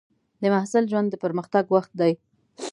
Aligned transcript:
د 0.41 0.43
محصل 0.53 0.83
ژوند 0.91 1.07
د 1.11 1.15
پرمختګ 1.23 1.63
وخت 1.75 1.91
دی. 2.01 2.13